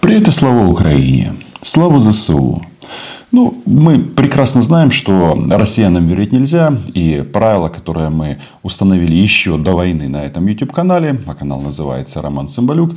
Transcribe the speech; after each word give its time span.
Привет 0.00 0.28
и 0.28 0.30
слава 0.30 0.68
Украине. 0.68 1.34
Слава 1.60 1.98
ЗСУ. 1.98 2.62
Ну, 3.32 3.60
мы 3.66 3.98
прекрасно 3.98 4.62
знаем, 4.62 4.92
что 4.92 5.36
россиянам 5.50 6.06
верить 6.06 6.32
нельзя. 6.32 6.72
И 6.94 7.28
правило, 7.32 7.68
которое 7.68 8.08
мы 8.08 8.38
установили 8.62 9.16
еще 9.16 9.58
до 9.58 9.72
войны 9.72 10.08
на 10.08 10.24
этом 10.24 10.46
YouTube-канале, 10.46 11.20
а 11.26 11.34
канал 11.34 11.60
называется 11.60 12.22
«Роман 12.22 12.46
Цымбалюк», 12.46 12.92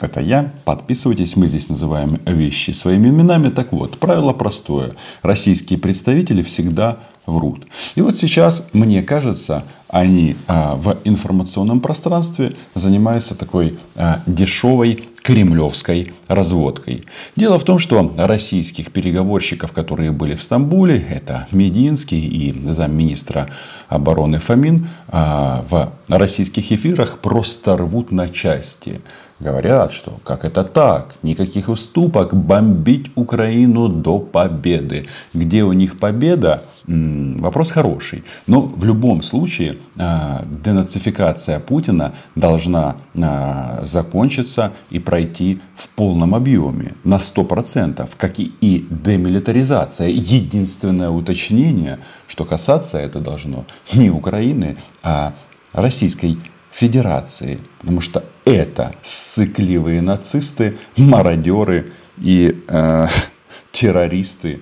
это 0.00 0.20
я. 0.20 0.52
Подписывайтесь. 0.64 1.36
Мы 1.36 1.46
здесь 1.46 1.68
называем 1.68 2.18
вещи 2.26 2.72
своими 2.72 3.08
именами. 3.08 3.50
Так 3.50 3.72
вот, 3.72 3.98
правило 3.98 4.32
простое. 4.32 4.94
Российские 5.22 5.78
представители 5.78 6.42
всегда 6.42 6.98
врут. 7.24 7.66
И 7.94 8.00
вот 8.00 8.16
сейчас, 8.16 8.68
мне 8.72 9.02
кажется, 9.02 9.64
они 9.92 10.36
а, 10.48 10.74
в 10.74 10.96
информационном 11.04 11.80
пространстве 11.80 12.54
занимаются 12.74 13.36
такой 13.36 13.78
а, 13.94 14.20
дешевой 14.26 15.04
кремлевской 15.22 16.12
разводкой. 16.26 17.04
Дело 17.36 17.58
в 17.58 17.64
том, 17.64 17.78
что 17.78 18.12
российских 18.16 18.90
переговорщиков, 18.90 19.70
которые 19.72 20.10
были 20.10 20.34
в 20.34 20.42
Стамбуле, 20.42 20.98
это 20.98 21.46
Мединский 21.52 22.26
и 22.26 22.72
замминистра 22.72 23.50
обороны 23.88 24.38
Фомин, 24.38 24.88
а, 25.08 25.64
в 25.68 25.92
российских 26.08 26.72
эфирах 26.72 27.18
просто 27.18 27.76
рвут 27.76 28.10
на 28.12 28.30
части. 28.30 29.02
Говорят, 29.42 29.92
что 29.92 30.20
как 30.22 30.44
это 30.44 30.62
так? 30.62 31.16
Никаких 31.22 31.68
уступок, 31.68 32.32
бомбить 32.32 33.10
Украину 33.16 33.88
до 33.88 34.20
победы. 34.20 35.08
Где 35.34 35.64
у 35.64 35.72
них 35.72 35.98
победа? 35.98 36.62
Вопрос 36.86 37.72
хороший. 37.72 38.22
Но 38.46 38.60
в 38.60 38.84
любом 38.84 39.22
случае 39.22 39.78
а, 39.98 40.44
денацификация 40.64 41.58
Путина 41.58 42.12
должна 42.36 42.96
а, 43.20 43.80
закончиться 43.82 44.70
и 44.90 45.00
пройти 45.00 45.60
в 45.74 45.88
полном 45.88 46.36
объеме 46.36 46.94
на 47.02 47.16
100%, 47.16 48.08
как 48.16 48.38
и 48.38 48.86
демилитаризация. 48.90 50.08
Единственное 50.08 51.10
уточнение, 51.10 51.98
что 52.28 52.44
касаться 52.44 52.98
это 52.98 53.18
должно 53.18 53.64
не 53.92 54.08
Украины, 54.08 54.76
а 55.02 55.32
Российской 55.72 56.38
Федерации. 56.70 57.58
Потому 57.80 58.00
что 58.00 58.22
это 58.44 58.94
сыкливые 59.02 60.02
нацисты, 60.02 60.76
мародеры 60.96 61.92
и 62.18 62.62
э, 62.68 63.06
террористы. 63.72 64.60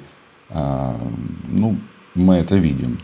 Э, 0.51 0.95
ну, 1.49 1.77
мы 2.15 2.37
это 2.37 2.57
видим. 2.57 3.01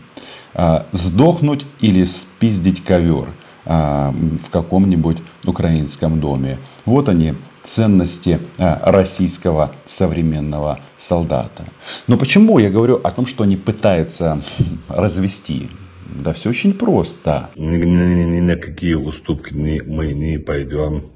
Э, 0.53 0.83
сдохнуть 0.91 1.65
или 1.81 2.03
спиздить 2.03 2.83
ковер 2.83 3.29
э, 3.65 4.11
в 4.43 4.49
каком-нибудь 4.49 5.17
украинском 5.45 6.19
доме. 6.19 6.57
Вот 6.85 7.09
они, 7.09 7.33
ценности 7.63 8.39
российского 8.57 9.73
современного 9.87 10.79
солдата. 10.97 11.65
Но 12.07 12.15
почему 12.15 12.59
я 12.59 12.69
говорю 12.69 13.01
о 13.03 13.11
том, 13.11 13.25
что 13.25 13.43
они 13.43 13.57
пытаются 13.57 14.39
развести 14.87 15.69
да 16.15 16.33
все 16.33 16.49
очень 16.49 16.73
просто. 16.73 17.49
Ни, 17.55 17.77
ни, 17.77 18.23
ни 18.23 18.39
на 18.39 18.55
какие 18.55 18.93
уступки 18.95 19.53
не, 19.53 19.81
мы 19.81 20.13
не 20.13 20.37
пойдем. 20.37 21.11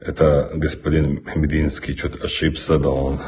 Это 0.00 0.50
господин 0.54 1.22
Мединский 1.34 1.96
что-то 1.96 2.24
ошибся, 2.24 2.78
да 2.78 2.90
он 2.90 3.20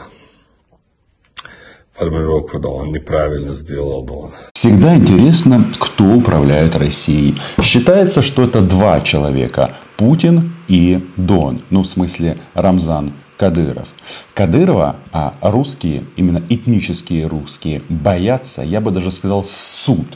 формулировку, 1.95 2.59
да 2.59 2.69
он 2.69 2.93
неправильно 2.93 3.55
сделал, 3.55 4.05
да 4.05 4.13
он. 4.13 4.31
Всегда 4.53 4.97
интересно, 4.97 5.65
кто 5.79 6.05
управляет 6.05 6.77
Россией. 6.77 7.37
Считается, 7.63 8.21
что 8.21 8.43
это 8.43 8.61
два 8.61 9.01
человека. 9.01 9.75
Путин 9.97 10.53
и 10.69 11.03
Дон. 11.17 11.61
Ну, 11.71 11.83
в 11.83 11.87
смысле, 11.87 12.37
Рамзан 12.53 13.13
Кадыров. 13.39 13.89
Кадырова 14.35 14.97
а 15.13 15.35
русские, 15.41 16.05
именно 16.17 16.43
этнические 16.49 17.27
русские, 17.27 17.83
боятся, 17.89 18.63
я 18.63 18.81
бы 18.81 18.91
даже 18.91 19.11
сказал, 19.11 19.45
суд 19.45 20.07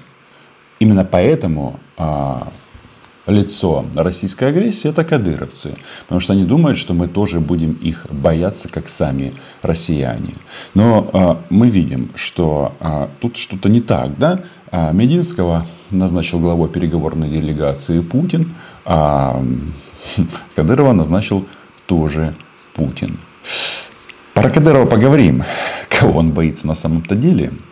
Именно 0.80 1.04
поэтому 1.04 1.78
а, 1.98 2.48
лицо 3.26 3.84
российской 3.94 4.48
агрессии 4.48 4.88
это 4.88 5.04
кадыровцы. 5.04 5.74
Потому 6.02 6.20
что 6.20 6.32
они 6.32 6.44
думают, 6.44 6.78
что 6.78 6.94
мы 6.94 7.06
тоже 7.06 7.38
будем 7.38 7.72
их 7.74 8.06
бояться, 8.10 8.68
как 8.68 8.88
сами 8.88 9.34
россияне. 9.60 10.34
Но 10.74 11.10
а, 11.12 11.40
мы 11.50 11.69
видим, 11.69 12.10
что 12.14 12.74
а, 12.80 13.10
тут 13.20 13.36
что-то 13.36 13.69
не 13.69 13.82
так. 13.82 14.16
Да? 14.19 14.40
А, 14.70 14.92
Мединского 14.92 15.66
назначил 15.90 16.40
главой 16.40 16.70
переговорной 16.70 17.28
делегации 17.28 18.00
Путин, 18.00 18.54
а 18.86 19.44
Кадырова 20.56 20.92
назначил 20.92 21.46
тоже 21.84 22.34
Путин. 22.74 23.19
Про 24.32 24.48
Кадырова 24.48 24.86
поговорим. 24.86 25.44
Кого 25.90 26.20
он 26.20 26.30
боится 26.30 26.66
на 26.66 26.74
самом-то 26.74 27.14
деле– 27.14 27.52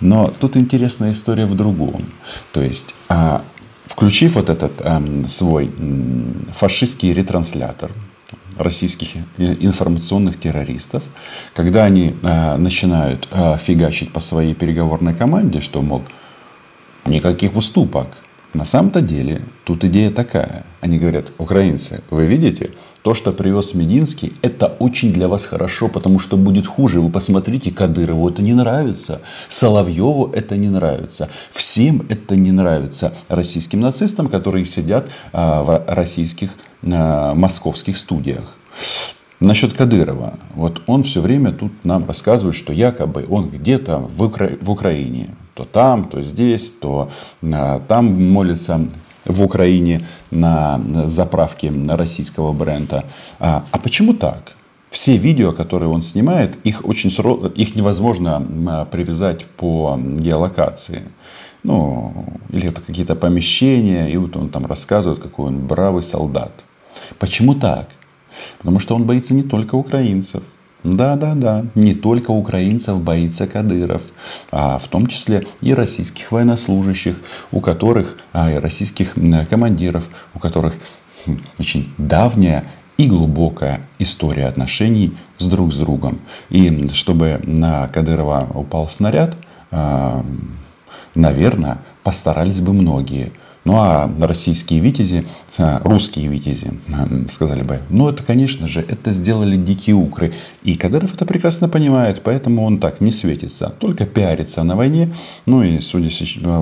но 0.00 0.32
тут 0.40 0.56
интересная 0.56 1.12
история 1.12 1.46
в 1.46 1.54
другом. 1.54 2.06
То 2.52 2.62
есть, 2.62 2.94
а, 3.08 3.42
включив 3.86 4.34
вот 4.34 4.50
этот 4.50 4.80
эм, 4.80 5.28
свой 5.28 5.72
фашистский 6.52 7.12
ретранслятор, 7.12 7.90
российских 8.58 9.08
информационных 9.38 10.38
террористов, 10.38 11.04
когда 11.54 11.84
они 11.84 12.14
э, 12.22 12.56
начинают 12.56 13.28
э, 13.30 13.56
фигачить 13.58 14.12
по 14.12 14.20
своей 14.20 14.54
переговорной 14.54 15.14
команде, 15.14 15.60
что, 15.60 15.82
мол, 15.82 16.02
никаких 17.06 17.56
уступок. 17.56 18.08
На 18.52 18.64
самом-то 18.64 19.00
деле 19.00 19.42
тут 19.64 19.84
идея 19.84 20.10
такая. 20.10 20.64
Они 20.80 20.98
говорят, 20.98 21.32
украинцы, 21.38 22.02
вы 22.10 22.26
видите, 22.26 22.70
то, 23.04 23.12
что 23.12 23.32
привез 23.32 23.74
Мединский, 23.74 24.32
это 24.40 24.66
очень 24.78 25.12
для 25.12 25.28
вас 25.28 25.44
хорошо, 25.44 25.88
потому 25.88 26.18
что 26.18 26.38
будет 26.38 26.66
хуже. 26.66 27.02
Вы 27.02 27.10
посмотрите, 27.10 27.70
Кадырову 27.70 28.30
это 28.30 28.40
не 28.40 28.54
нравится, 28.54 29.20
Соловьеву 29.50 30.30
это 30.32 30.56
не 30.56 30.70
нравится, 30.70 31.28
всем 31.50 32.06
это 32.08 32.34
не 32.34 32.50
нравится 32.50 33.12
российским 33.28 33.80
нацистам, 33.80 34.28
которые 34.28 34.64
сидят 34.64 35.10
а, 35.34 35.62
в 35.62 35.84
российских 35.86 36.54
а, 36.82 37.34
московских 37.34 37.98
студиях. 37.98 38.56
Насчет 39.38 39.74
Кадырова. 39.74 40.38
Вот 40.54 40.80
он 40.86 41.02
все 41.02 41.20
время 41.20 41.52
тут 41.52 41.72
нам 41.84 42.06
рассказывает, 42.06 42.56
что 42.56 42.72
якобы 42.72 43.26
он 43.28 43.50
где-то 43.50 43.98
в, 43.98 44.22
Укра... 44.22 44.52
в 44.62 44.70
Украине. 44.70 45.28
То 45.54 45.64
там, 45.64 46.04
то 46.08 46.22
здесь, 46.22 46.72
то 46.80 47.10
а, 47.42 47.80
там 47.86 48.30
молится 48.32 48.80
в 49.24 49.42
Украине 49.42 50.06
на 50.30 50.80
заправке 51.06 51.72
российского 51.88 52.52
бренда. 52.52 53.04
А, 53.38 53.64
а 53.70 53.78
почему 53.78 54.14
так? 54.14 54.52
Все 54.90 55.16
видео, 55.16 55.52
которые 55.52 55.88
он 55.88 56.02
снимает, 56.02 56.58
их, 56.64 56.84
очень, 56.84 57.10
их 57.56 57.74
невозможно 57.74 58.86
привязать 58.90 59.44
по 59.44 59.98
геолокации. 59.98 61.02
Ну, 61.64 62.26
или 62.50 62.68
это 62.68 62.80
какие-то 62.80 63.14
помещения, 63.14 64.08
и 64.08 64.16
вот 64.16 64.36
он 64.36 64.50
там 64.50 64.66
рассказывает, 64.66 65.20
какой 65.20 65.46
он 65.46 65.66
бравый 65.66 66.02
солдат. 66.02 66.52
Почему 67.18 67.54
так? 67.54 67.88
Потому 68.58 68.78
что 68.78 68.94
он 68.94 69.04
боится 69.04 69.34
не 69.34 69.42
только 69.42 69.74
украинцев. 69.74 70.42
Да, 70.84 71.16
да, 71.16 71.34
да. 71.34 71.64
Не 71.74 71.94
только 71.94 72.30
украинцев 72.30 73.00
боится 73.00 73.46
Кадыров, 73.46 74.02
а 74.52 74.76
в 74.76 74.86
том 74.88 75.06
числе 75.06 75.46
и 75.62 75.72
российских 75.72 76.30
военнослужащих, 76.30 77.16
у 77.52 77.60
которых, 77.60 78.18
а, 78.34 78.52
и 78.52 78.56
российских 78.56 79.14
командиров, 79.48 80.10
у 80.34 80.38
которых 80.38 80.74
хм, 81.26 81.38
очень 81.58 81.90
давняя 81.96 82.64
и 82.98 83.08
глубокая 83.08 83.80
история 83.98 84.46
отношений 84.46 85.16
с 85.38 85.46
друг 85.46 85.72
с 85.72 85.78
другом. 85.78 86.20
И 86.50 86.86
чтобы 86.92 87.40
на 87.44 87.88
Кадырова 87.88 88.46
упал 88.54 88.86
снаряд, 88.90 89.38
а, 89.70 90.22
наверное, 91.14 91.78
постарались 92.02 92.60
бы 92.60 92.74
многие– 92.74 93.32
ну 93.64 93.76
а 93.76 94.10
российские 94.20 94.80
витязи, 94.80 95.26
э, 95.58 95.80
русские 95.84 96.28
витязи 96.28 96.78
э, 96.88 97.24
сказали 97.30 97.62
бы, 97.62 97.80
ну 97.88 98.08
это, 98.08 98.22
конечно 98.22 98.68
же, 98.68 98.80
это 98.80 99.12
сделали 99.12 99.56
дикие 99.56 99.96
укры. 99.96 100.32
И 100.62 100.76
Кадыров 100.76 101.14
это 101.14 101.24
прекрасно 101.24 101.68
понимает, 101.68 102.22
поэтому 102.22 102.64
он 102.64 102.78
так 102.78 103.00
не 103.00 103.10
светится, 103.10 103.74
только 103.78 104.04
пиарится 104.06 104.62
на 104.62 104.76
войне. 104.76 105.12
Ну 105.46 105.62
и, 105.62 105.78
судя 105.80 106.10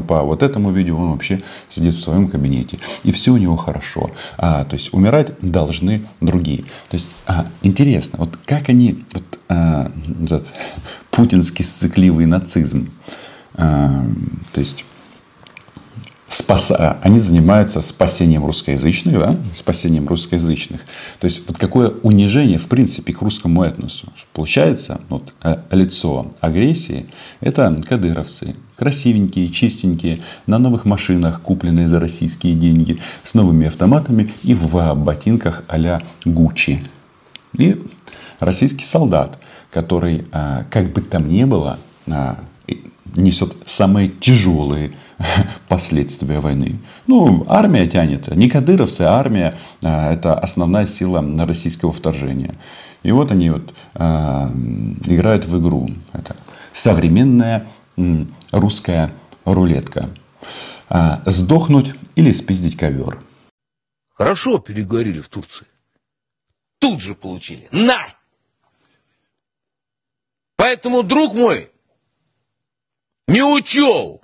по 0.02 0.22
вот 0.22 0.43
этому 0.43 0.70
видео, 0.70 0.96
он 0.96 1.12
вообще 1.12 1.40
сидит 1.70 1.94
в 1.94 2.00
своем 2.00 2.28
кабинете. 2.28 2.78
И 3.05 3.12
все 3.12 3.32
у 3.32 3.37
него 3.37 3.56
хорошо. 3.56 4.10
А, 4.38 4.64
то 4.64 4.75
есть 4.75 4.93
умирать 4.94 5.32
должны 5.40 6.02
другие. 6.20 6.62
То 6.88 6.96
есть 6.96 7.10
а, 7.26 7.46
интересно, 7.62 8.19
вот 8.20 8.38
как 8.44 8.69
они, 8.69 9.05
вот 9.12 9.38
а, 9.48 9.90
этот 10.22 10.52
путинский 11.10 11.64
сцикливый 11.64 12.26
нацизм, 12.26 12.90
а, 13.55 14.06
то 14.52 14.60
есть 14.60 14.84
спаса, 16.43 16.99
они 17.03 17.21
занимаются 17.21 17.81
спасением 17.81 18.44
русскоязычных, 18.44 19.19
да, 19.19 19.37
спасением 19.55 20.09
русскоязычных. 20.09 20.81
То 21.21 21.25
есть 21.25 21.43
вот 21.49 21.59
какое 21.59 21.91
унижение 22.03 22.59
в 22.59 22.67
принципе 22.67 23.12
к 23.12 23.23
русскому 23.23 23.62
этносу. 23.62 24.06
Получается, 24.33 25.00
вот, 25.09 25.33
э, 25.43 25.56
лицо 25.71 26.31
агрессии– 26.41 27.06
это 27.41 27.77
кадыровцы, 27.89 28.56
красивенькие, 28.77 29.49
чистенькие, 29.50 30.21
на 30.47 30.59
новых 30.59 30.85
машинах, 30.85 31.41
купленные 31.41 31.89
за 31.89 32.00
российские 32.00 32.55
деньги, 32.55 32.99
с 33.25 33.35
новыми 33.35 33.67
автоматами 33.67 34.33
и 34.43 34.55
в 34.55 34.94
ботинках 34.94 35.65
а-ля 35.69 36.03
Гуччи. 36.25 36.85
И 37.56 37.81
российский 38.41 38.85
солдат, 38.85 39.39
который, 39.71 40.25
как 40.71 40.93
бы 40.93 41.00
там 41.03 41.29
ни 41.29 41.44
было, 41.44 41.79
несет 43.15 43.55
самые 43.67 44.09
тяжелые 44.09 44.93
последствия 45.69 46.40
войны. 46.40 46.78
Ну, 47.06 47.44
армия 47.48 47.86
тянет. 47.86 48.34
Не 48.34 48.48
кадыровцы, 48.48 49.02
а 49.02 49.19
армия– 49.19 49.54
это 49.80 50.38
основная 50.38 50.86
сила 50.86 51.24
российского 51.46 51.92
вторжения. 51.92 52.54
И 53.02 53.10
вот 53.10 53.32
они 53.32 53.50
вот 53.50 53.74
э, 53.94 54.00
играют 55.06 55.44
в 55.44 55.60
игру. 55.60 55.90
Это 56.12 56.36
современная 56.72 57.66
э, 57.96 58.24
русская 58.52 59.12
рулетка. 59.44 60.08
Э, 60.88 61.19
сдохнуть 61.26 61.94
или 62.14 62.30
спиздить 62.32 62.76
ковер. 62.76 63.19
Хорошо 64.14 64.58
переговорили 64.58 65.20
в 65.20 65.28
Турции. 65.28 65.66
Тут 66.78 67.00
же 67.00 67.14
получили. 67.14 67.69
На! 67.72 67.98
Поэтому, 70.56 71.02
друг 71.02 71.34
мой, 71.34 71.72
не 73.26 73.42
учел, 73.42 74.21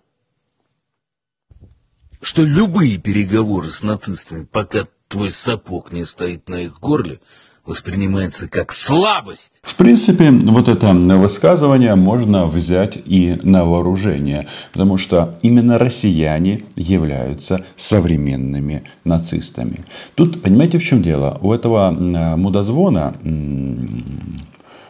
что 2.21 2.43
любые 2.43 2.99
переговоры 2.99 3.69
с 3.69 3.83
нацистами, 3.83 4.45
пока 4.45 4.87
твой 5.09 5.31
сапог 5.31 5.93
не 5.93 6.05
стоит 6.05 6.49
на 6.49 6.57
их 6.57 6.81
горле, 6.81 7.21
воспринимается 7.69 8.49
как 8.49 8.73
слабость. 8.73 9.61
В 9.63 9.77
принципе, 9.77 10.31
вот 10.31 10.69
это 10.69 10.95
высказывание 10.95 11.95
можно 11.95 12.47
взять 12.47 12.97
и 12.97 13.39
на 13.43 13.65
вооружение, 13.65 14.47
потому 14.73 14.97
что 14.97 15.39
именно 15.43 15.79
россияне 15.79 16.65
являются 16.77 17.65
современными 17.77 18.85
нацистами. 19.05 19.85
Тут, 20.15 20.43
понимаете, 20.43 20.79
в 20.79 20.83
чем 20.83 21.03
дело? 21.03 21.39
У 21.43 21.53
этого 21.53 21.91
мудозвона, 21.91 23.15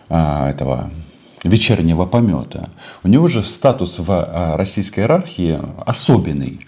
а, 0.09 0.49
этого 0.49 0.91
вечернего 1.43 2.07
помета, 2.07 2.71
у 3.03 3.09
него 3.09 3.27
же 3.27 3.43
статус 3.43 3.99
в 3.99 4.11
а, 4.11 4.57
российской 4.57 5.01
иерархии 5.01 5.59
особенный. 5.85 6.61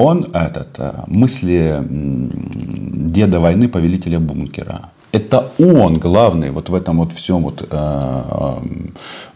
Он 0.00 0.26
этот, 0.32 0.78
а, 0.78 1.04
мысли 1.08 1.84
деда 1.90 3.40
войны, 3.40 3.68
повелителя 3.68 4.20
бункера. 4.20 4.90
Это 5.10 5.50
он 5.58 5.98
главный 5.98 6.52
вот 6.52 6.68
в 6.68 6.74
этом 6.76 6.98
вот 6.98 7.12
всем 7.12 7.42
вот 7.42 7.66
э, 7.68 8.58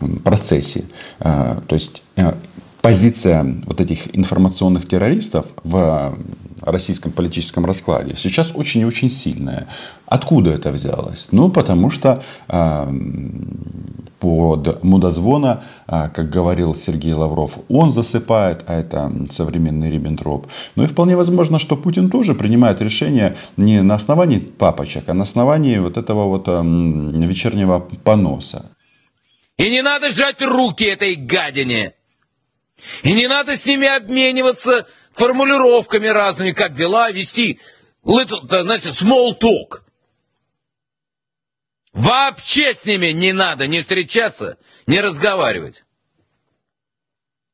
э, 0.01 0.07
процессе. 0.23 0.85
Э, 1.19 1.61
то 1.67 1.75
есть 1.75 2.05
позиция 2.81 3.57
вот 3.67 3.81
этих 3.81 4.17
информационных 4.17 4.87
террористов 4.87 5.47
в 5.65 6.17
российском 6.61 7.11
политическом 7.11 7.67
раскладе 7.67 8.15
сейчас 8.17 8.53
очень 8.55 8.83
и 8.83 8.85
очень 8.85 9.11
сильная. 9.11 9.67
Откуда 10.07 10.53
это 10.53 10.71
взялось? 10.71 11.27
Ну, 11.33 11.49
потому 11.49 11.91
что 11.91 12.23
под 14.23 14.85
мудозвона, 14.85 15.65
а, 15.89 16.09
как 16.09 16.31
говорил 16.31 16.77
Сергей 16.77 17.13
Лавров, 17.13 17.59
он 17.69 17.91
засыпает, 17.91 18.63
а 18.69 18.75
это 18.79 19.13
современный 19.31 19.91
Риббентроп. 19.91 20.47
Ну 20.77 20.85
и 20.85 20.87
вполне 20.87 21.17
возможно, 21.17 21.59
что 21.59 21.77
Путин 21.77 22.09
тоже 22.09 22.35
принимает 22.35 22.81
решение 22.81 23.37
не 23.57 23.83
на 23.83 23.97
основании 23.97 24.39
папочек, 24.39 25.09
а 25.09 25.15
на 25.15 25.25
основании 25.25 25.79
вот 25.79 25.97
этого 25.97 26.29
вот 26.29 26.47
вечернего 26.47 27.81
поноса. 27.81 28.71
И 29.59 29.69
не 29.71 29.83
надо 29.83 30.13
сжать 30.13 30.41
руки 30.41 30.85
этой 30.85 31.17
гадине. 31.17 31.95
И 33.03 33.15
не 33.15 33.27
надо 33.27 33.57
с 33.57 33.67
ними 33.67 33.89
обмениваться 33.89 34.87
формулировками 35.11 36.07
разными, 36.07 36.53
как 36.53 36.75
дела, 36.75 37.11
вести, 37.11 37.59
знаете, 38.05 38.91
small 38.91 39.37
talk. 39.37 39.81
Вообще 41.93 42.75
с 42.75 42.85
ними 42.87 43.09
не 43.09 43.33
надо 43.33 43.67
не 43.67 43.83
встречаться, 43.83 44.57
не 44.87 45.01
разговаривать. 45.01 45.85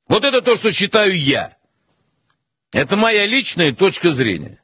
Вот 0.08 0.24
это 0.24 0.40
то, 0.42 0.56
что 0.56 0.72
считаю 0.72 1.18
я. 1.18 1.56
Это 2.72 2.96
моя 2.96 3.26
личная 3.26 3.72
точка 3.72 4.12
зрения. 4.12 4.60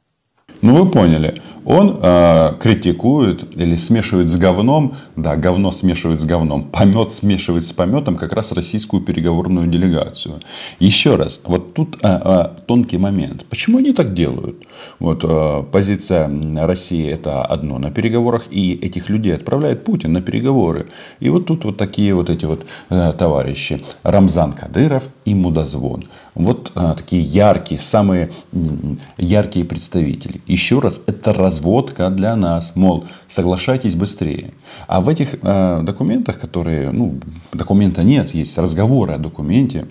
Ну, 0.61 0.83
вы 0.83 0.89
поняли. 0.89 1.41
Он 1.65 1.99
э, 2.01 2.53
критикует 2.61 3.55
или 3.57 3.75
смешивает 3.75 4.29
с 4.29 4.35
говном, 4.35 4.95
да, 5.15 5.35
говно 5.35 5.71
смешивает 5.71 6.21
с 6.21 6.23
говном, 6.23 6.63
помет 6.71 7.11
смешивает 7.11 7.65
с 7.65 7.71
пометом 7.71 8.15
как 8.15 8.33
раз 8.33 8.51
российскую 8.51 9.03
переговорную 9.03 9.67
делегацию. 9.67 10.39
Еще 10.79 11.15
раз, 11.15 11.41
вот 11.43 11.73
тут 11.73 11.97
э, 12.01 12.07
э, 12.07 12.49
тонкий 12.67 12.97
момент. 12.97 13.45
Почему 13.45 13.79
они 13.79 13.93
так 13.93 14.13
делают? 14.13 14.63
Вот 14.99 15.23
э, 15.23 15.63
позиция 15.71 16.29
России 16.65 17.09
это 17.09 17.43
одно 17.45 17.79
на 17.79 17.91
переговорах, 17.91 18.43
и 18.49 18.73
этих 18.73 19.09
людей 19.09 19.35
отправляет 19.35 19.83
Путин 19.83 20.13
на 20.13 20.21
переговоры. 20.21 20.87
И 21.19 21.29
вот 21.29 21.45
тут 21.45 21.65
вот 21.65 21.77
такие 21.77 22.13
вот 22.13 22.29
эти 22.29 22.45
вот 22.45 22.65
э, 22.89 23.13
товарищи. 23.17 23.83
Рамзан 24.03 24.53
Кадыров 24.53 25.09
и 25.25 25.35
Мудозвон. 25.35 26.05
Вот 26.33 26.71
э, 26.75 26.93
такие 26.97 27.21
яркие, 27.21 27.79
самые 27.79 28.31
яркие 29.17 29.65
представители. 29.65 30.41
Еще 30.47 30.79
раз, 30.79 31.01
это 31.05 31.33
разводка 31.33 32.09
для 32.09 32.35
нас. 32.35 32.73
Мол, 32.75 33.05
соглашайтесь 33.27 33.95
быстрее. 33.95 34.51
А 34.87 35.01
в 35.01 35.09
этих 35.09 35.39
документах, 35.41 36.39
которые, 36.39 36.91
ну, 36.91 37.15
документа 37.53 38.03
нет, 38.03 38.33
есть 38.33 38.57
разговоры 38.57 39.13
о 39.13 39.17
документе, 39.17 39.87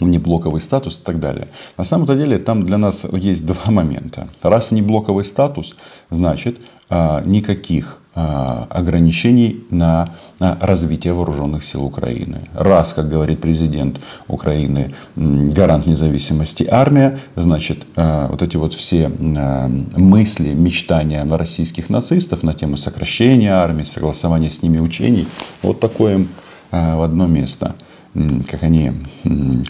внеблоковый 0.00 0.60
статус 0.60 0.98
и 0.98 1.02
так 1.02 1.20
далее. 1.20 1.48
На 1.76 1.84
самом-то 1.84 2.14
деле 2.14 2.38
там 2.38 2.64
для 2.64 2.78
нас 2.78 3.04
есть 3.12 3.46
два 3.46 3.62
момента. 3.70 4.28
Раз 4.42 4.70
внеблоковый 4.70 5.24
статус, 5.24 5.76
значит 6.10 6.58
э, 6.90 7.22
никаких 7.24 8.00
а, 8.20 8.66
ограничений 8.70 9.64
на 9.70 10.08
развитие 10.40 11.12
вооруженных 11.12 11.62
сил 11.62 11.84
Украины. 11.84 12.48
Раз, 12.52 12.92
как 12.92 13.08
говорит 13.08 13.40
президент 13.40 14.00
Украины, 14.26 14.92
гарант 15.14 15.86
независимости 15.86 16.66
армия, 16.68 17.20
значит, 17.36 17.86
а, 17.94 18.26
вот 18.26 18.42
эти 18.42 18.56
вот 18.56 18.74
все 18.74 19.08
а, 19.08 19.68
мысли, 19.94 20.52
мечтания 20.52 21.24
российских 21.28 21.90
нацистов 21.90 22.42
на 22.42 22.54
тему 22.54 22.76
сокращения 22.76 23.52
армии, 23.52 23.84
согласования 23.84 24.50
с 24.50 24.62
ними 24.62 24.80
учений, 24.80 25.28
вот 25.62 25.78
такое 25.78 26.14
им 26.14 26.28
в 26.72 27.02
одно 27.02 27.28
место, 27.28 27.76
как 28.14 28.62
они, 28.62 28.92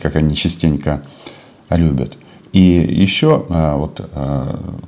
как 0.00 0.16
они 0.16 0.34
частенько 0.34 1.02
любят. 1.70 2.16
И 2.52 2.60
еще, 2.60 3.46
вот, 3.48 4.08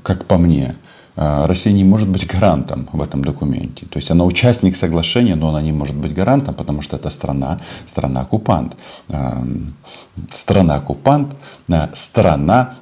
как 0.02 0.24
по 0.24 0.38
мне, 0.38 0.76
а, 1.22 1.46
Россия 1.46 1.74
не 1.74 1.84
может 1.84 2.08
быть 2.08 2.26
гарантом 2.26 2.88
в 2.92 3.02
этом 3.02 3.22
документе. 3.22 3.84
То 3.84 3.98
есть 3.98 4.10
она 4.10 4.24
участник 4.24 4.74
соглашения, 4.74 5.34
но 5.34 5.50
она 5.50 5.60
не 5.60 5.70
может 5.70 5.94
быть 5.94 6.14
гарантом, 6.14 6.54
потому 6.54 6.80
что 6.80 6.96
это 6.96 7.10
страна, 7.10 7.60
страна-оккупант. 7.86 8.74
А, 9.10 9.46
страна-оккупант, 10.32 11.36
а, 11.70 11.90
страна, 11.92 12.76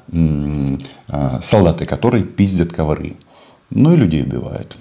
солдаты 1.43 1.85
которой 1.85 2.23
пиздят 2.23 2.73
ковры. 2.73 3.17
Ну 3.71 3.95
и 3.95 3.97
людей 3.97 4.23
убивают. 4.23 4.77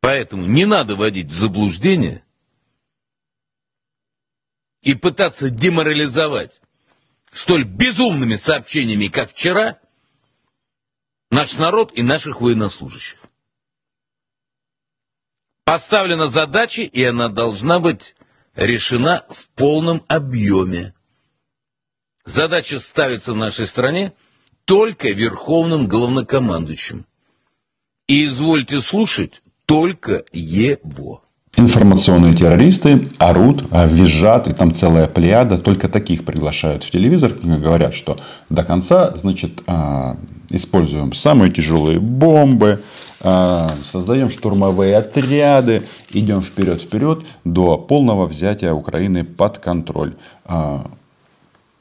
Поэтому 0.00 0.46
не 0.46 0.64
надо 0.64 0.94
вводить 0.94 1.32
в 1.32 1.38
заблуждение 1.38 2.22
и 4.82 4.94
пытаться 4.94 5.50
деморализовать 5.50 6.60
столь 7.32 7.64
безумными 7.64 8.36
сообщениями, 8.36 9.06
как 9.06 9.30
вчера– 9.30 9.78
наш 11.32 11.56
народ 11.56 11.92
и 11.94 12.02
наших 12.02 12.40
военнослужащих. 12.40 13.18
Поставлена 15.64 16.28
задача, 16.28 16.82
и 16.82 17.02
она 17.02 17.28
должна 17.28 17.80
быть 17.80 18.14
решена 18.54 19.24
в 19.30 19.48
полном 19.50 20.04
объеме. 20.08 20.94
Задача 22.24 22.78
ставится 22.78 23.32
в 23.32 23.36
нашей 23.36 23.66
стране 23.66 24.12
только 24.66 25.10
верховным 25.10 25.88
главнокомандующим. 25.88 27.06
И 28.06 28.26
извольте 28.26 28.82
слушать 28.82 29.42
только 29.64 30.24
его. 30.32 31.24
Информационные 31.54 32.32
террористы 32.32 33.02
орут, 33.18 33.66
а, 33.70 33.86
визжат, 33.86 34.48
и 34.48 34.54
там 34.54 34.72
целая 34.72 35.06
плеяда. 35.06 35.58
Только 35.58 35.88
таких 35.88 36.24
приглашают 36.24 36.82
в 36.82 36.90
телевизор. 36.90 37.34
Говорят, 37.42 37.92
что 37.92 38.18
до 38.48 38.64
конца, 38.64 39.12
значит, 39.18 39.62
а, 39.66 40.16
используем 40.48 41.12
самые 41.12 41.52
тяжелые 41.52 42.00
бомбы, 42.00 42.82
а, 43.20 43.70
создаем 43.84 44.30
штурмовые 44.30 44.96
отряды, 44.96 45.82
идем 46.10 46.40
вперед-вперед 46.40 47.24
до 47.44 47.76
полного 47.76 48.24
взятия 48.26 48.72
Украины 48.72 49.24
под 49.24 49.58
контроль 49.58 50.14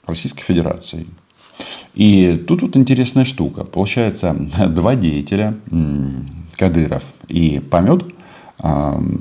Российской 0.06 0.44
Федерации. 0.44 1.08
И 1.94 2.44
тут 2.48 2.62
вот 2.62 2.76
интересная 2.76 3.24
штука. 3.24 3.64
Получается, 3.64 4.36
два 4.68 4.96
деятеля, 4.96 5.56
Кадыров 6.58 7.06
и 7.30 7.60
Помет, 7.60 8.04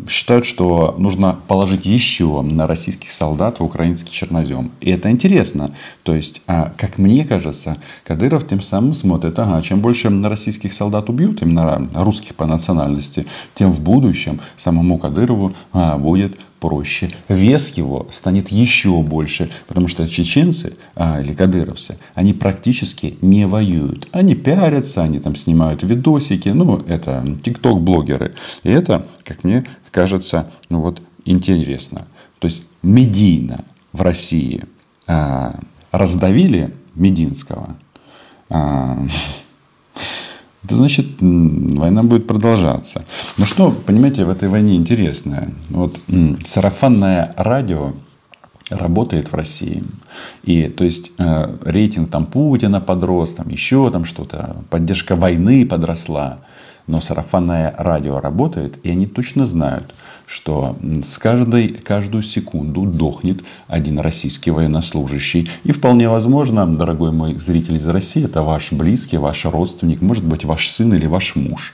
считают, 0.09 0.45
что 0.45 0.95
нужно 0.99 1.39
положить 1.49 1.87
еще 1.87 2.43
на 2.43 2.67
российских 2.67 3.11
солдат 3.11 3.61
в 3.61 3.65
украинский 3.65 4.13
чернозем. 4.13 4.71
И 4.81 4.91
это 4.91 5.11
интересно. 5.11 5.75
То 6.03 6.15
есть, 6.15 6.43
а, 6.47 6.73
как 6.77 6.99
мне 6.99 7.25
кажется, 7.25 7.79
Кадыров 8.05 8.47
тем 8.47 8.61
самым 8.61 8.93
смотрит, 8.93 9.39
ага, 9.39 9.63
чем 9.63 9.81
больше 9.81 10.11
российских 10.23 10.73
солдат 10.73 11.09
убьют, 11.09 11.43
именно 11.43 11.89
русских 11.95 12.35
по 12.35 12.47
национальности, 12.47 13.27
тем 13.55 13.73
в 13.73 13.83
будущем 13.83 14.41
самому 14.57 14.99
Кадырову 14.99 15.55
а, 15.73 15.97
будет 15.97 16.39
проще. 16.61 17.11
Вес 17.29 17.71
его 17.71 18.07
станет 18.13 18.51
еще 18.51 19.03
больше, 19.03 19.51
потому 19.67 19.89
что 19.89 20.07
чеченцы 20.07 20.77
а, 20.95 21.21
или 21.21 21.35
кадыровцы, 21.35 21.99
они 22.15 22.35
практически 22.35 23.17
не 23.23 23.47
воюют. 23.47 24.09
Они 24.13 24.35
пиарятся, 24.35 25.03
они 25.03 25.19
там 25.19 25.35
снимают 25.35 25.83
видосики, 25.83 26.51
ну, 26.51 26.77
это 26.87 27.27
тикток-блогеры. 27.43 28.35
И 28.63 28.71
это, 28.71 29.07
как 29.25 29.43
мне 29.43 29.65
кажется, 29.91 30.51
ну 30.69 30.81
вот 30.81 31.03
интересно. 31.25 32.07
То 32.39 32.47
есть 32.47 32.65
медийно 32.83 33.65
в 33.93 34.03
России 34.03 34.65
а, 35.07 35.59
раздавили 35.91 36.75
Мединского. 36.95 37.77
А, 38.49 38.99
это 40.65 40.75
значит, 40.75 41.07
война 41.21 42.03
будет 42.03 42.27
продолжаться. 42.27 43.05
Ну 43.39 43.45
что, 43.45 43.71
понимаете, 43.71 44.25
в 44.25 44.31
этой 44.31 44.49
войне 44.49 44.77
интересное. 44.77 45.51
Вот 45.71 45.97
сарафанное 46.45 47.35
радио 47.37 47.93
работает 48.71 49.33
в 49.33 49.35
России. 49.35 49.83
И 50.45 50.69
то 50.69 50.85
есть 50.85 51.13
э, 51.19 51.57
рейтинг 51.65 52.11
там 52.11 52.27
Путина 52.27 52.81
подрос, 52.81 53.35
там 53.35 53.49
еще 53.49 53.91
там 53.91 54.05
что-то, 54.05 54.57
поддержка 54.71 55.17
войны 55.17 55.67
подросла 55.67 56.39
но 56.87 57.01
сарафанное 57.01 57.75
радио 57.79 58.21
работает, 58.21 58.79
и 58.83 58.91
они 58.91 59.07
точно 59.07 59.47
знают, 59.47 59.95
что 60.27 60.77
с 61.09 61.19
каждой, 61.19 61.69
каждую 61.69 62.23
секунду 62.23 62.87
дохнет 62.87 63.43
один 63.67 63.99
российский 63.99 64.51
военнослужащий. 64.51 65.51
И 65.65 65.73
вполне 65.73 66.09
возможно, 66.09 66.67
дорогой 66.67 67.11
мой 67.11 67.37
зритель 67.37 67.77
из 67.77 67.89
России, 67.89 68.25
это 68.25 68.43
ваш 68.43 68.73
близкий, 68.73 69.19
ваш 69.19 69.45
родственник, 69.45 70.01
может 70.01 70.25
быть, 70.25 70.45
ваш 70.45 70.69
сын 70.69 70.95
или 70.95 71.07
ваш 71.07 71.35
муж. 71.35 71.73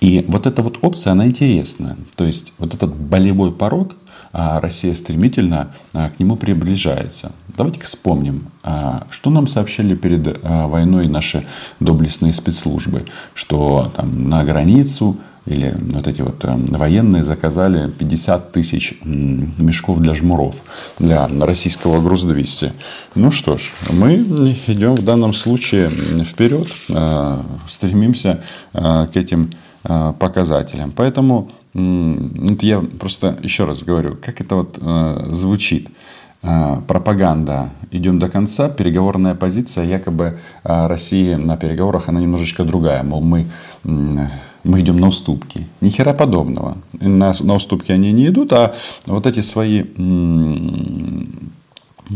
И 0.00 0.24
вот 0.26 0.46
эта 0.46 0.62
вот 0.62 0.78
опция, 0.82 1.12
она 1.12 1.26
интересная. 1.26 1.96
То 2.16 2.24
есть, 2.24 2.52
вот 2.58 2.74
этот 2.74 2.94
болевой 2.94 3.52
порог, 3.52 3.94
Россия 4.32 4.94
стремительно 4.94 5.72
а, 5.92 6.08
к 6.10 6.18
нему 6.18 6.36
приближается. 6.36 7.32
Давайте-ка 7.56 7.84
вспомним, 7.84 8.48
а, 8.62 9.06
что 9.10 9.30
нам 9.30 9.46
сообщали 9.46 9.94
перед 9.94 10.42
войной 10.42 11.06
наши 11.06 11.46
доблестные 11.80 12.32
спецслужбы, 12.32 13.04
что 13.34 13.92
там 13.94 14.30
на 14.30 14.42
границу 14.44 15.18
или 15.44 15.74
вот 15.76 16.06
эти 16.06 16.22
вот 16.22 16.44
военные 16.44 17.24
заказали 17.24 17.90
50 17.90 18.52
тысяч 18.52 18.94
мешков 19.02 19.98
для 19.98 20.14
жмуров, 20.14 20.62
для 21.00 21.28
российского 21.40 22.00
груз-200. 22.00 22.72
Ну 23.16 23.32
что 23.32 23.58
ж, 23.58 23.72
мы 23.90 24.14
идем 24.68 24.94
в 24.94 25.04
данном 25.04 25.34
случае 25.34 25.90
вперед, 26.24 26.68
стремимся 27.68 28.40
к 28.72 29.10
этим 29.14 29.50
показателям. 29.82 30.92
Поэтому 30.94 31.50
это 31.74 32.66
я 32.66 32.80
просто 32.80 33.38
еще 33.42 33.64
раз 33.64 33.82
говорю, 33.82 34.16
как 34.20 34.40
это 34.40 34.56
вот 34.56 34.78
э, 34.80 35.28
звучит. 35.30 35.88
Э, 36.42 36.82
пропаганда 36.86 37.70
идем 37.90 38.18
до 38.18 38.28
конца, 38.28 38.68
переговорная 38.68 39.34
позиция 39.34 39.84
якобы 39.84 40.38
э, 40.64 40.86
России 40.86 41.34
на 41.34 41.56
переговорах 41.56 42.08
она 42.08 42.20
немножечко 42.20 42.64
другая, 42.64 43.02
мол 43.02 43.22
мы 43.22 43.46
мы 44.64 44.80
идем 44.80 44.98
на 44.98 45.08
уступки. 45.08 45.66
Ни 45.80 45.90
хера 45.90 46.12
подобного. 46.12 46.76
На, 47.00 47.32
на 47.40 47.54
уступки 47.54 47.90
они 47.90 48.12
не 48.12 48.28
идут, 48.28 48.52
а 48.52 48.76
вот 49.06 49.26
эти 49.26 49.40
свои 49.40 49.82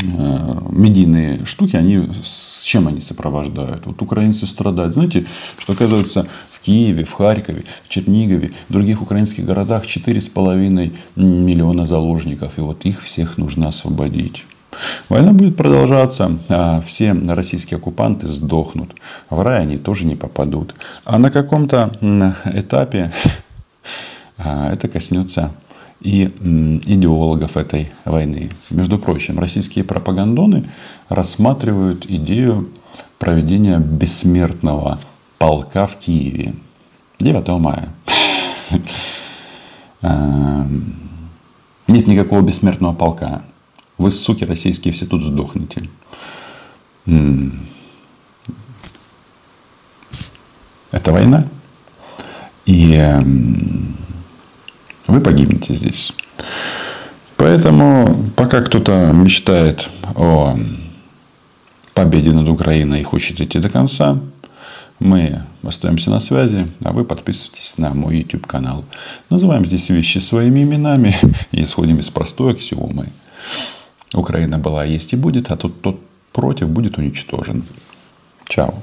Э, 0.02 0.58
медийные 0.70 1.44
штуки, 1.44 1.76
они 1.76 2.08
с 2.22 2.62
чем 2.62 2.88
они 2.88 3.00
сопровождают? 3.00 3.86
Вот 3.86 4.02
украинцы 4.02 4.46
страдают. 4.46 4.94
Знаете, 4.94 5.26
что 5.58 5.72
оказывается 5.72 6.26
Киеве, 6.66 7.04
в 7.04 7.12
Харькове, 7.12 7.62
в 7.84 7.88
Чернигове, 7.88 8.52
в 8.68 8.72
других 8.72 9.00
украинских 9.00 9.44
городах 9.44 9.84
4,5 9.84 10.92
миллиона 11.14 11.86
заложников. 11.86 12.58
И 12.58 12.60
вот 12.60 12.84
их 12.84 13.02
всех 13.02 13.38
нужно 13.38 13.68
освободить. 13.68 14.44
Война 15.08 15.32
будет 15.32 15.56
продолжаться, 15.56 16.38
а 16.48 16.80
все 16.80 17.12
российские 17.12 17.76
оккупанты 17.78 18.26
сдохнут. 18.26 18.90
В 19.30 19.40
рай 19.40 19.62
они 19.62 19.78
тоже 19.78 20.04
не 20.04 20.16
попадут. 20.16 20.74
А 21.04 21.18
на 21.18 21.30
каком-то 21.30 21.96
этапе 22.52 23.12
а, 24.36 24.72
это 24.72 24.88
коснется 24.88 25.52
и 26.00 26.24
идеологов 26.24 27.56
этой 27.56 27.90
войны. 28.04 28.50
Между 28.70 28.98
прочим, 28.98 29.38
российские 29.38 29.84
пропагандоны 29.84 30.64
рассматривают 31.08 32.04
идею 32.06 32.68
проведения 33.18 33.78
бессмертного 33.78 34.98
полка 35.38 35.86
в 35.86 35.96
Киеве 35.98 36.54
9 37.18 37.48
мая. 37.60 37.88
Эм, 40.02 40.94
нет 41.88 42.06
никакого 42.06 42.42
бессмертного 42.42 42.94
полка. 42.94 43.42
Вы, 43.98 44.10
суки 44.10 44.44
российские, 44.44 44.92
все 44.92 45.06
тут 45.06 45.22
сдохнете. 45.22 45.88
Это 50.90 51.12
война. 51.12 51.46
И 52.66 52.94
эм, 52.94 53.96
вы 55.06 55.20
погибнете 55.20 55.74
здесь. 55.74 56.12
Поэтому, 57.36 58.30
пока 58.34 58.60
кто-то 58.60 59.12
мечтает 59.12 59.88
о 60.14 60.56
победе 61.94 62.32
над 62.32 62.48
Украиной 62.48 63.00
и 63.00 63.04
хочет 63.04 63.40
идти 63.40 63.58
до 63.58 63.68
конца, 63.68 64.18
мы 64.98 65.42
остаемся 65.62 66.10
на 66.10 66.20
связи, 66.20 66.66
а 66.84 66.92
вы 66.92 67.04
подписывайтесь 67.04 67.78
на 67.78 67.92
мой 67.92 68.18
YouTube 68.18 68.46
канал. 68.46 68.84
Называем 69.30 69.64
здесь 69.64 69.88
вещи 69.90 70.18
своими 70.18 70.62
именами 70.62 71.14
и 71.52 71.64
исходим 71.64 71.98
из 71.98 72.10
простой 72.10 72.52
аксиомы. 72.52 73.08
Украина 74.14 74.58
была, 74.58 74.84
есть 74.84 75.12
и 75.12 75.16
будет, 75.16 75.50
а 75.50 75.56
тот, 75.56 75.80
тот 75.82 76.00
против 76.32 76.68
будет 76.68 76.98
уничтожен. 76.98 77.64
Чао. 78.48 78.82